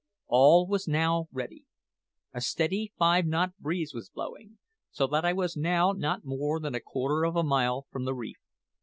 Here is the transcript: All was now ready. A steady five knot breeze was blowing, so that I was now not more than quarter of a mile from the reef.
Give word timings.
All 0.25 0.65
was 0.65 0.87
now 0.87 1.27
ready. 1.31 1.63
A 2.33 2.41
steady 2.41 2.91
five 2.97 3.27
knot 3.27 3.55
breeze 3.59 3.93
was 3.93 4.09
blowing, 4.09 4.57
so 4.89 5.05
that 5.05 5.23
I 5.23 5.31
was 5.33 5.55
now 5.55 5.91
not 5.91 6.25
more 6.25 6.59
than 6.59 6.73
quarter 6.79 7.23
of 7.23 7.35
a 7.35 7.43
mile 7.43 7.85
from 7.91 8.05
the 8.05 8.15
reef. 8.15 8.39